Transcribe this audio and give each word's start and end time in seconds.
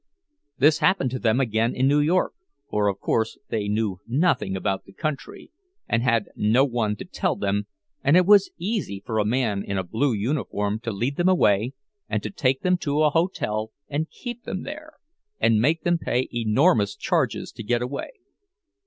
This 0.57 0.79
happened 0.79 1.11
to 1.11 1.19
them 1.19 1.39
again 1.39 1.75
in 1.75 1.87
New 1.87 1.99
York—for, 1.99 2.87
of 2.87 2.99
course, 2.99 3.37
they 3.49 3.67
knew 3.67 3.99
nothing 4.07 4.57
about 4.57 4.85
the 4.85 4.93
country, 4.93 5.51
and 5.87 6.01
had 6.01 6.29
no 6.35 6.65
one 6.65 6.95
to 6.95 7.05
tell 7.05 7.35
them, 7.35 7.67
and 8.03 8.17
it 8.17 8.25
was 8.25 8.49
easy 8.57 9.03
for 9.05 9.19
a 9.19 9.25
man 9.25 9.63
in 9.63 9.77
a 9.77 9.83
blue 9.83 10.11
uniform 10.11 10.79
to 10.79 10.91
lead 10.91 11.17
them 11.17 11.29
away, 11.29 11.73
and 12.09 12.23
to 12.23 12.31
take 12.31 12.61
them 12.61 12.77
to 12.77 13.03
a 13.03 13.11
hotel 13.11 13.73
and 13.89 14.09
keep 14.09 14.41
them 14.43 14.63
there, 14.63 14.93
and 15.39 15.61
make 15.61 15.83
them 15.83 15.99
pay 15.99 16.27
enormous 16.33 16.95
charges 16.95 17.51
to 17.51 17.61
get 17.61 17.83
away. 17.83 18.09